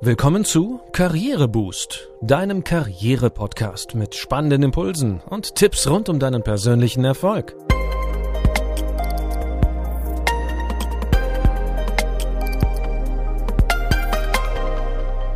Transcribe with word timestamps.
Willkommen 0.00 0.44
zu 0.44 0.80
Karriereboost, 0.92 2.08
deinem 2.22 2.62
Karriere-Podcast 2.62 3.96
mit 3.96 4.14
spannenden 4.14 4.62
Impulsen 4.62 5.20
und 5.28 5.56
Tipps 5.56 5.88
rund 5.88 6.08
um 6.08 6.20
deinen 6.20 6.44
persönlichen 6.44 7.04
Erfolg. 7.04 7.56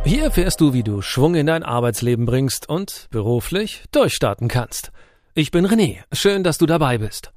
Hier 0.05 0.23
erfährst 0.23 0.61
du, 0.61 0.71
wie 0.71 0.83
du 0.83 1.01
Schwung 1.01 1.35
in 1.35 1.47
dein 1.47 1.63
Arbeitsleben 1.63 2.25
bringst 2.25 2.69
und 2.69 3.07
beruflich 3.11 3.83
durchstarten 3.91 4.47
kannst. 4.47 4.93
Ich 5.33 5.51
bin 5.51 5.67
René, 5.67 5.97
schön, 6.13 6.45
dass 6.45 6.57
du 6.57 6.67
dabei 6.67 6.99
bist. 6.99 7.33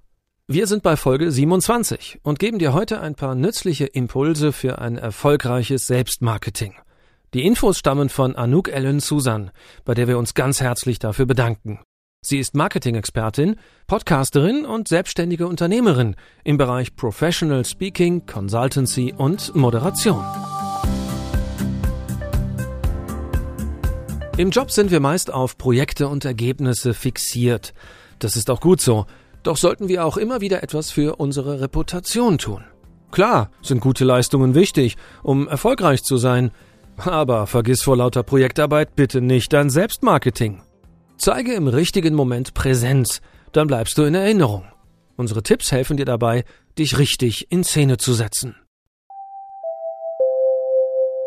Wir 0.47 0.69
sind 0.69 0.85
bei 0.85 0.97
Folge 0.97 1.33
27 1.33 2.21
und 2.23 2.39
geben 2.39 2.61
dir 2.61 2.73
heute 2.73 3.01
ein 3.01 3.17
paar 3.17 3.35
nützliche 3.35 3.87
Impulse 3.87 4.53
für 4.53 4.79
ein 4.79 4.97
erfolgreiches 4.97 5.89
Selbstmarketing. 5.89 6.77
Die 7.35 7.45
Infos 7.45 7.79
stammen 7.79 8.09
von 8.09 8.37
Anouk 8.37 8.69
Ellen 8.69 9.01
Susan, 9.01 9.51
bei 9.85 9.95
der 9.95 10.07
wir 10.07 10.17
uns 10.17 10.35
ganz 10.35 10.61
herzlich 10.61 11.01
dafür 11.01 11.27
bedanken. 11.27 11.81
Sie 12.25 12.39
ist 12.39 12.55
Marketing-Expertin, 12.55 13.57
Podcasterin 13.89 14.65
und 14.65 14.89
selbstständige 14.89 15.47
Unternehmerin 15.47 16.15
im 16.45 16.57
Bereich 16.57 16.95
Professional 16.95 17.65
Speaking, 17.65 18.27
Consultancy 18.27 19.13
und 19.17 19.55
Moderation. 19.57 20.25
Im 24.37 24.51
Job 24.51 24.71
sind 24.71 24.91
wir 24.91 25.01
meist 25.01 25.33
auf 25.33 25.59
Projekte 25.59 26.09
und 26.09 26.25
Ergebnisse 26.25 26.95
fixiert. 26.95 27.75
Das 28.19 28.37
ist 28.37 28.51
auch 28.51 28.61
gut 28.61 28.81
so. 28.81 29.07
Doch 29.43 29.57
sollten 29.57 29.89
wir 29.89 30.05
auch 30.05 30.17
immer 30.17 30.41
wieder 30.41 30.63
etwas 30.63 30.91
für 30.91 31.17
unsere 31.17 31.61
Reputation 31.61 32.39
tun. 32.39 32.65
Klar 33.11 33.51
sind 33.63 33.81
gute 33.81 34.05
Leistungen 34.05 34.55
wichtig, 34.55 34.97
um 35.23 35.49
erfolgreich 35.49 36.03
zu 36.03 36.17
sein, 36.17 36.51
aber 36.99 37.47
vergiss 37.47 37.83
vor 37.83 37.97
lauter 37.97 38.23
Projektarbeit 38.23 38.97
bitte 38.97 39.21
nicht 39.21 39.53
dein 39.53 39.71
Selbstmarketing. 39.71 40.63
Zeige 41.19 41.55
im 41.55 41.69
richtigen 41.69 42.15
Moment 42.15 42.55
Präsenz, 42.55 43.21
dann 43.53 43.67
bleibst 43.67 43.97
du 43.99 44.03
in 44.03 44.15
Erinnerung. 44.15 44.65
Unsere 45.17 45.43
Tipps 45.43 45.73
helfen 45.73 45.97
dir 45.97 46.05
dabei, 46.05 46.45
dich 46.79 46.99
richtig 46.99 47.51
in 47.51 47.65
Szene 47.65 47.97
zu 47.97 48.13
setzen. 48.13 48.57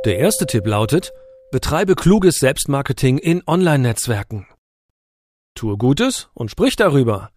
Der 0.05 0.17
erste 0.17 0.45
Tipp 0.45 0.65
lautet, 0.65 1.11
betreibe 1.51 1.95
kluges 1.95 2.35
Selbstmarketing 2.35 3.17
in 3.17 3.41
Online-Netzwerken. 3.45 4.47
Tue 5.55 5.77
Gutes 5.77 6.29
und 6.33 6.51
sprich 6.51 6.75
darüber. 6.75 7.31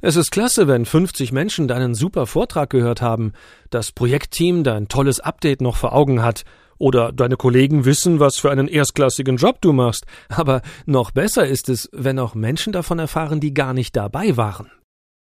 Es 0.00 0.16
ist 0.16 0.30
klasse, 0.30 0.68
wenn 0.68 0.84
50 0.84 1.32
Menschen 1.32 1.68
deinen 1.68 1.94
super 1.94 2.26
Vortrag 2.26 2.70
gehört 2.70 3.00
haben, 3.00 3.32
das 3.70 3.92
Projektteam 3.92 4.62
dein 4.62 4.88
tolles 4.88 5.20
Update 5.20 5.62
noch 5.62 5.76
vor 5.76 5.94
Augen 5.94 6.22
hat 6.22 6.44
oder 6.78 7.12
deine 7.12 7.36
Kollegen 7.36 7.86
wissen, 7.86 8.20
was 8.20 8.36
für 8.36 8.50
einen 8.50 8.68
erstklassigen 8.68 9.36
Job 9.36 9.60
du 9.62 9.72
machst. 9.72 10.04
Aber 10.28 10.60
noch 10.84 11.10
besser 11.10 11.46
ist 11.46 11.70
es, 11.70 11.88
wenn 11.92 12.18
auch 12.18 12.34
Menschen 12.34 12.72
davon 12.72 12.98
erfahren, 12.98 13.40
die 13.40 13.54
gar 13.54 13.72
nicht 13.72 13.96
dabei 13.96 14.36
waren. 14.36 14.70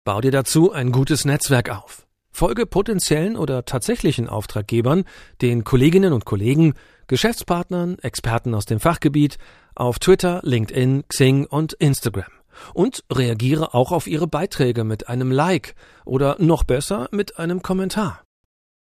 Bau 0.05 0.21
dir 0.21 0.31
dazu 0.31 0.71
ein 0.71 0.91
gutes 0.91 1.25
Netzwerk 1.25 1.69
auf. 1.69 2.05
Folge 2.31 2.67
potenziellen 2.67 3.35
oder 3.35 3.65
tatsächlichen 3.65 4.29
Auftraggebern, 4.29 5.03
den 5.41 5.63
Kolleginnen 5.63 6.13
und 6.13 6.25
Kollegen, 6.25 6.75
Geschäftspartnern, 7.07 7.97
Experten 7.99 8.53
aus 8.53 8.65
dem 8.65 8.79
Fachgebiet 8.79 9.39
auf 9.73 9.97
Twitter, 9.97 10.41
LinkedIn, 10.43 11.05
Xing 11.07 11.47
und 11.47 11.73
Instagram. 11.73 12.38
Und 12.73 13.03
reagiere 13.11 13.73
auch 13.73 13.91
auf 13.91 14.07
ihre 14.07 14.27
Beiträge 14.27 14.83
mit 14.83 15.07
einem 15.07 15.31
Like 15.31 15.75
oder 16.05 16.35
noch 16.39 16.63
besser 16.63 17.07
mit 17.11 17.39
einem 17.39 17.61
Kommentar. 17.61 18.23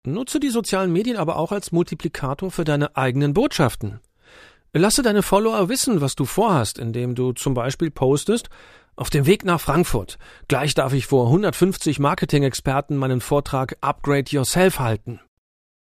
Nutze 0.06 0.40
die 0.40 0.50
sozialen 0.50 0.92
Medien 0.92 1.18
aber 1.18 1.36
auch 1.36 1.52
als 1.52 1.72
Multiplikator 1.72 2.52
für 2.52 2.64
deine 2.64 2.96
eigenen 2.96 3.34
Botschaften. 3.34 4.00
Lasse 4.72 5.02
deine 5.02 5.24
Follower 5.24 5.68
wissen, 5.68 6.00
was 6.00 6.16
du 6.16 6.26
vorhast, 6.26 6.78
indem 6.78 7.16
du 7.16 7.34
zum 7.34 7.54
Beispiel 7.54 7.90
postest, 7.90 8.50
auf 8.96 9.10
dem 9.10 9.26
Weg 9.26 9.46
nach 9.46 9.60
Frankfurt. 9.60 10.18
Gleich 10.48 10.74
darf 10.74 10.94
ich 10.94 11.08
vor 11.08 11.28
150 11.28 12.00
Marketing-Experten 12.00 12.98
meinen 12.98 13.22
Vortrag 13.22 13.78
Upgrade 13.82 14.30
Yourself 14.30 14.80
halten. 14.80 15.22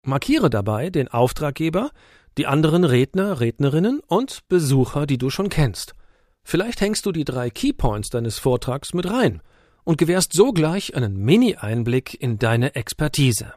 Markiere 0.06 0.50
dabei 0.50 0.88
den 0.88 1.08
Auftraggeber, 1.08 1.90
die 2.38 2.46
anderen 2.46 2.84
Redner, 2.84 3.40
Rednerinnen 3.40 4.00
und 4.00 4.48
Besucher, 4.48 5.06
die 5.06 5.18
du 5.18 5.30
schon 5.30 5.48
kennst. 5.48 5.94
Vielleicht 6.44 6.80
hängst 6.80 7.06
du 7.06 7.12
die 7.12 7.24
drei 7.24 7.50
Keypoints 7.50 8.10
deines 8.10 8.38
Vortrags 8.38 8.94
mit 8.94 9.08
rein 9.08 9.42
und 9.84 9.98
gewährst 9.98 10.32
so 10.32 10.52
gleich 10.52 10.94
einen 10.94 11.16
Mini-Einblick 11.16 12.20
in 12.20 12.38
deine 12.38 12.74
Expertise. 12.74 13.54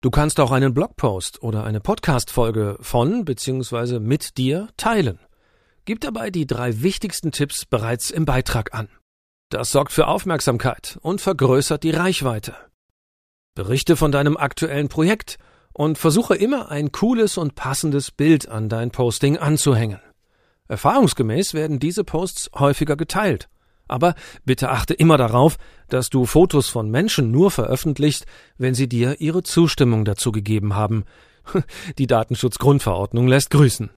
Du 0.00 0.10
kannst 0.10 0.40
auch 0.40 0.50
einen 0.50 0.74
Blogpost 0.74 1.42
oder 1.42 1.64
eine 1.64 1.80
Podcast-Folge 1.80 2.76
von 2.80 3.24
bzw. 3.24 4.00
mit 4.00 4.36
dir 4.36 4.68
teilen. 4.76 5.20
Gib 5.84 6.00
dabei 6.00 6.30
die 6.30 6.46
drei 6.46 6.82
wichtigsten 6.82 7.30
Tipps 7.30 7.66
bereits 7.66 8.10
im 8.10 8.24
Beitrag 8.24 8.74
an. 8.74 8.88
Das 9.48 9.70
sorgt 9.70 9.92
für 9.92 10.08
Aufmerksamkeit 10.08 10.98
und 11.02 11.20
vergrößert 11.20 11.82
die 11.82 11.90
Reichweite. 11.90 12.56
Berichte 13.54 13.96
von 13.96 14.10
deinem 14.10 14.36
aktuellen 14.36 14.88
Projekt 14.88 15.38
und 15.72 15.98
versuche 15.98 16.34
immer 16.34 16.70
ein 16.70 16.90
cooles 16.90 17.36
und 17.36 17.54
passendes 17.54 18.10
Bild 18.10 18.48
an 18.48 18.68
dein 18.68 18.90
Posting 18.90 19.36
anzuhängen. 19.36 20.00
Erfahrungsgemäß 20.72 21.54
werden 21.54 21.78
diese 21.78 22.02
Posts 22.02 22.50
häufiger 22.54 22.96
geteilt 22.96 23.48
aber 23.92 24.14
bitte 24.44 24.70
achte 24.70 24.94
immer 24.94 25.18
darauf, 25.18 25.56
dass 25.88 26.08
du 26.08 26.24
Fotos 26.24 26.68
von 26.68 26.90
Menschen 26.90 27.30
nur 27.30 27.50
veröffentlichst, 27.50 28.24
wenn 28.56 28.74
sie 28.74 28.88
dir 28.88 29.20
ihre 29.20 29.42
Zustimmung 29.42 30.06
dazu 30.06 30.32
gegeben 30.32 30.74
haben. 30.74 31.04
Die 31.98 32.06
Datenschutzgrundverordnung 32.06 33.28
lässt 33.28 33.50
grüßen. 33.50 33.90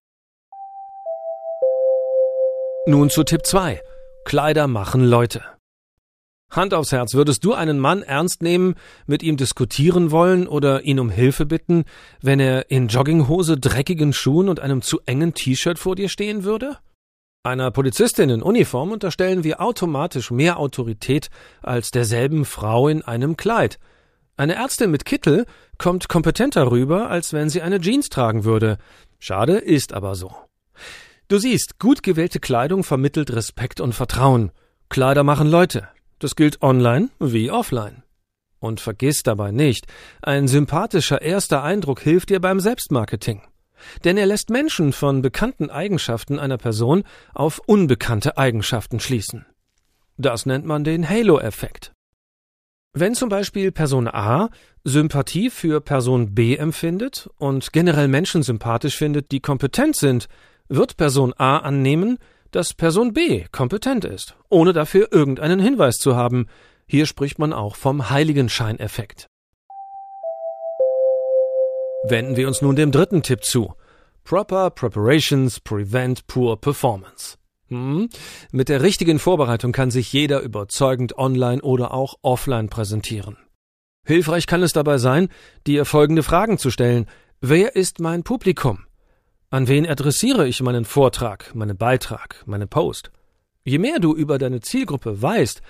Nun 2.88 3.10
zu 3.10 3.24
Tipp 3.24 3.46
2. 3.46 3.82
Kleider 4.26 4.68
machen 4.68 5.04
Leute. 5.06 5.55
Hand 6.52 6.74
aufs 6.74 6.92
Herz, 6.92 7.14
würdest 7.14 7.44
du 7.44 7.54
einen 7.54 7.80
Mann 7.80 8.02
ernst 8.02 8.42
nehmen, 8.42 8.76
mit 9.08 9.24
ihm 9.24 9.38
diskutieren 9.38 10.12
wollen 10.12 10.48
oder 10.48 10.84
ihn 10.84 11.00
um 11.00 11.10
Hilfe 11.10 11.46
bitten, 11.46 11.86
wenn 12.22 12.40
er 12.40 12.72
in 12.72 12.88
Jogginghose, 12.88 13.58
dreckigen 13.58 14.14
Schuhen 14.14 14.48
und 14.48 14.60
einem 14.60 14.82
zu 14.82 15.00
engen 15.06 15.34
T-Shirt 15.34 15.80
vor 15.80 15.96
dir 15.96 16.10
stehen 16.10 16.44
würde? 16.44 16.78
Einer 17.44 17.70
Polizistin 17.72 18.30
in 18.30 18.42
Uniform 18.42 18.92
unterstellen 18.92 19.44
wir 19.44 19.62
automatisch 19.62 20.32
mehr 20.32 20.58
Autorität 20.58 21.30
als 21.62 21.92
derselben 21.92 22.44
Frau 22.44 22.88
in 22.88 23.04
einem 23.04 23.38
Kleid. 23.38 23.78
Eine 24.38 24.56
Ärztin 24.56 24.92
mit 24.92 25.06
Kittel 25.06 25.46
kommt 25.78 26.10
kompetenter 26.10 26.72
rüber, 26.72 27.10
als 27.10 27.34
wenn 27.34 27.50
sie 27.50 27.62
eine 27.62 27.80
Jeans 27.80 28.10
tragen 28.10 28.46
würde. 28.46 28.78
Schade, 29.20 29.58
ist 29.58 29.94
aber 29.94 30.16
so. 30.16 30.34
Du 31.28 31.38
siehst, 31.38 31.80
gut 31.80 32.04
gewählte 32.04 32.40
Kleidung 32.40 32.84
vermittelt 32.84 33.32
Respekt 33.34 33.80
und 33.80 33.94
Vertrauen. 33.94 34.52
Kleider 34.90 35.24
machen 35.24 35.50
Leute. 35.50 35.88
Das 36.20 36.36
gilt 36.36 36.62
online 36.62 37.10
wie 37.20 37.52
offline. 37.52 38.04
Und 38.60 38.80
vergiss 38.80 39.22
dabei 39.24 39.52
nicht, 39.52 39.86
ein 40.22 40.48
sympathischer 40.48 41.22
erster 41.22 41.64
Eindruck 41.64 42.00
hilft 42.02 42.30
dir 42.30 42.40
beim 42.40 42.60
Selbstmarketing. 42.60 43.42
Denn 44.04 44.18
er 44.18 44.26
lässt 44.26 44.50
Menschen 44.50 44.94
von 44.94 45.22
bekannten 45.22 45.70
Eigenschaften 45.70 46.40
einer 46.40 46.58
Person 46.58 47.04
auf 47.34 47.60
unbekannte 47.66 48.38
Eigenschaften 48.38 49.00
schließen. 49.00 49.46
Das 50.18 50.46
nennt 50.46 50.66
man 50.66 50.84
den 50.84 51.08
Halo-Effekt. 51.08 51.92
Wenn 52.94 53.14
zum 53.14 53.28
Beispiel 53.28 53.74
Person 53.74 54.08
A 54.08 54.50
Sympathie 54.86 55.50
für 55.50 55.82
Person 55.82 56.34
B 56.34 56.56
empfindet 56.56 57.30
und 57.38 57.74
generell 57.74 58.08
Menschen 58.08 58.42
sympathisch 58.42 58.96
findet, 58.96 59.32
die 59.32 59.42
kompetent 59.42 59.98
sind, 59.98 60.28
wird 60.70 60.96
Person 60.96 61.34
A 61.38 61.58
annehmen, 61.58 62.18
dass 62.56 62.74
Person 62.74 63.12
B 63.12 63.44
kompetent 63.52 64.06
ist, 64.06 64.38
ohne 64.48 64.72
dafür 64.72 65.10
irgendeinen 65.12 65.60
Hinweis 65.60 65.96
zu 65.98 66.16
haben. 66.16 66.48
Hier 66.88 67.06
spricht 67.06 67.38
man 67.38 67.52
auch 67.52 67.76
vom 67.76 68.10
Heiligenscheineffekt. 68.10 69.28
Wenden 72.08 72.38
wir 72.38 72.48
uns 72.48 72.62
nun 72.62 72.78
dem 72.78 72.94
dritten 72.94 73.24
Tipp 73.24 73.44
zu. 73.44 73.74
Proper 74.24 74.70
Preparations 74.70 75.60
Prevent 75.60 76.28
Poor 76.28 76.60
Performance. 76.60 77.38
Hm? 77.68 78.10
Mit 78.52 78.70
der 78.70 78.82
richtigen 78.82 79.20
Vorbereitung 79.20 79.74
kann 79.74 79.92
sich 79.92 80.14
jeder 80.14 80.40
überzeugend 80.40 81.18
online 81.18 81.62
oder 81.62 81.94
auch 81.94 82.16
offline 82.22 82.70
präsentieren. 82.70 83.38
Hilfreich 84.06 84.48
kann 84.48 84.64
es 84.64 84.72
dabei 84.72 84.98
sein, 84.98 85.28
dir 85.68 85.84
folgende 85.84 86.24
Fragen 86.24 86.58
zu 86.58 86.72
stellen. 86.72 87.08
Wer 87.42 87.76
ist 87.76 88.00
mein 88.00 88.24
Publikum? 88.24 88.85
An 89.50 89.68
wen 89.68 89.88
adressiere 89.88 90.48
ich 90.48 90.62
meinen 90.62 90.86
Vortrag, 90.86 91.54
meinen 91.56 91.78
Beitrag, 91.78 92.44
meinen 92.46 92.68
Post? 92.68 93.12
Je 93.64 93.78
mehr 93.78 94.00
du 94.00 94.14
über 94.16 94.38
deine 94.38 94.60
Zielgruppe 94.62 95.22
weißt, 95.22 95.62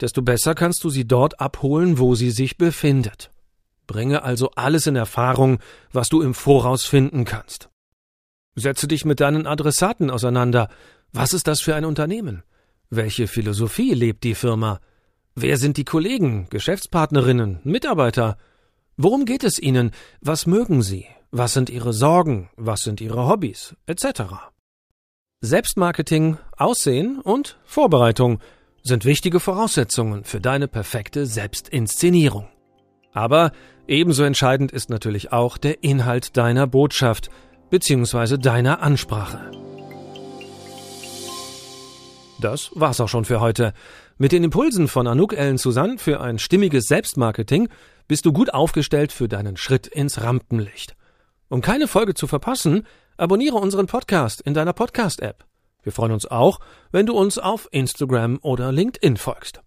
desto 0.00 0.22
besser 0.22 0.54
kannst 0.54 0.82
du 0.84 0.90
sie 0.90 1.06
dort 1.06 1.40
abholen, 1.40 1.98
wo 1.98 2.14
sie 2.14 2.30
sich 2.30 2.56
befindet. 2.56 3.30
Bringe 3.86 4.22
also 4.22 4.50
alles 4.56 4.86
in 4.86 4.96
Erfahrung, 4.96 5.58
was 5.92 6.08
du 6.08 6.22
im 6.22 6.34
Voraus 6.34 6.84
finden 6.84 7.24
kannst. 7.24 7.68
Setze 8.56 8.88
dich 8.88 9.04
mit 9.04 9.20
deinen 9.20 9.46
Adressaten 9.46 10.10
auseinander. 10.10 10.68
Was 11.12 11.32
ist 11.32 11.46
das 11.46 11.60
für 11.60 11.74
ein 11.74 11.84
Unternehmen? 11.84 12.42
Welche 12.88 13.26
Philosophie 13.26 13.94
lebt 13.94 14.24
die 14.24 14.34
Firma? 14.34 14.80
Wer 15.34 15.58
sind 15.58 15.76
die 15.76 15.84
Kollegen, 15.84 16.48
Geschäftspartnerinnen, 16.50 17.60
Mitarbeiter? 17.64 18.38
Worum 18.96 19.24
geht 19.24 19.42
es 19.42 19.58
ihnen? 19.58 19.90
Was 20.20 20.46
mögen 20.46 20.82
sie? 20.82 21.06
Was 21.36 21.52
sind 21.52 21.68
ihre 21.68 21.92
Sorgen? 21.92 22.48
Was 22.54 22.82
sind 22.82 23.00
ihre 23.00 23.26
Hobbys? 23.26 23.74
Etc. 23.86 24.22
Selbstmarketing, 25.40 26.38
Aussehen 26.56 27.20
und 27.20 27.58
Vorbereitung 27.64 28.38
sind 28.84 29.04
wichtige 29.04 29.40
Voraussetzungen 29.40 30.22
für 30.22 30.40
deine 30.40 30.68
perfekte 30.68 31.26
Selbstinszenierung. 31.26 32.46
Aber 33.12 33.50
ebenso 33.88 34.22
entscheidend 34.22 34.70
ist 34.70 34.90
natürlich 34.90 35.32
auch 35.32 35.58
der 35.58 35.82
Inhalt 35.82 36.36
deiner 36.36 36.68
Botschaft 36.68 37.30
bzw. 37.68 38.38
deiner 38.38 38.80
Ansprache. 38.80 39.50
Das 42.40 42.70
war's 42.76 43.00
auch 43.00 43.08
schon 43.08 43.24
für 43.24 43.40
heute. 43.40 43.72
Mit 44.18 44.30
den 44.30 44.44
Impulsen 44.44 44.86
von 44.86 45.08
Anouk 45.08 45.32
Ellen 45.32 45.58
Susanne 45.58 45.98
für 45.98 46.20
ein 46.20 46.38
stimmiges 46.38 46.84
Selbstmarketing 46.84 47.70
bist 48.06 48.24
du 48.24 48.32
gut 48.32 48.54
aufgestellt 48.54 49.10
für 49.10 49.26
deinen 49.26 49.56
Schritt 49.56 49.88
ins 49.88 50.22
Rampenlicht. 50.22 50.94
Um 51.54 51.60
keine 51.60 51.86
Folge 51.86 52.14
zu 52.14 52.26
verpassen, 52.26 52.84
abonniere 53.16 53.58
unseren 53.58 53.86
Podcast 53.86 54.40
in 54.40 54.54
deiner 54.54 54.72
Podcast-App. 54.72 55.44
Wir 55.84 55.92
freuen 55.92 56.10
uns 56.10 56.26
auch, 56.26 56.58
wenn 56.90 57.06
du 57.06 57.16
uns 57.16 57.38
auf 57.38 57.68
Instagram 57.70 58.40
oder 58.42 58.72
LinkedIn 58.72 59.16
folgst. 59.16 59.60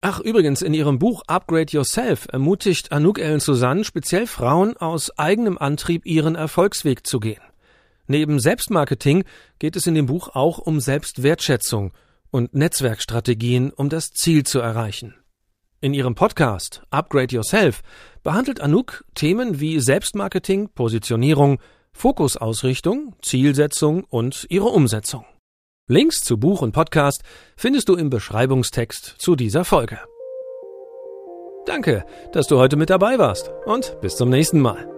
Ach, 0.00 0.18
übrigens, 0.18 0.62
in 0.62 0.74
ihrem 0.74 0.98
Buch 0.98 1.22
Upgrade 1.28 1.70
Yourself 1.70 2.26
ermutigt 2.32 2.90
Anouk 2.90 3.20
Ellen 3.20 3.38
Susanne 3.38 3.84
speziell 3.84 4.26
Frauen 4.26 4.76
aus 4.78 5.16
eigenem 5.16 5.58
Antrieb 5.58 6.06
ihren 6.06 6.34
Erfolgsweg 6.34 7.06
zu 7.06 7.20
gehen. 7.20 7.42
Neben 8.08 8.40
Selbstmarketing 8.40 9.22
geht 9.60 9.76
es 9.76 9.86
in 9.86 9.94
dem 9.94 10.06
Buch 10.06 10.30
auch 10.34 10.58
um 10.58 10.80
Selbstwertschätzung 10.80 11.92
und 12.32 12.52
Netzwerkstrategien, 12.52 13.72
um 13.72 13.90
das 13.90 14.10
Ziel 14.10 14.42
zu 14.42 14.58
erreichen. 14.58 15.14
In 15.80 15.94
ihrem 15.94 16.16
Podcast 16.16 16.82
Upgrade 16.90 17.32
Yourself 17.32 17.82
behandelt 18.24 18.60
Anouk 18.60 19.04
Themen 19.14 19.60
wie 19.60 19.78
Selbstmarketing, 19.78 20.70
Positionierung, 20.74 21.60
Fokusausrichtung, 21.92 23.14
Zielsetzung 23.22 24.02
und 24.02 24.46
ihre 24.50 24.66
Umsetzung. 24.66 25.24
Links 25.86 26.20
zu 26.20 26.36
Buch 26.36 26.62
und 26.62 26.72
Podcast 26.72 27.22
findest 27.56 27.88
du 27.88 27.94
im 27.94 28.10
Beschreibungstext 28.10 29.14
zu 29.18 29.36
dieser 29.36 29.64
Folge. 29.64 30.00
Danke, 31.64 32.04
dass 32.32 32.48
du 32.48 32.58
heute 32.58 32.76
mit 32.76 32.90
dabei 32.90 33.18
warst 33.18 33.52
und 33.64 34.00
bis 34.00 34.16
zum 34.16 34.30
nächsten 34.30 34.60
Mal. 34.60 34.97